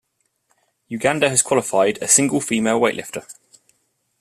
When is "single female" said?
2.07-2.79